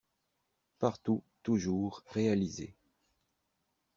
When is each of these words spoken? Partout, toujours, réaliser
Partout, 0.79 1.21
toujours, 1.43 2.01
réaliser 2.07 2.73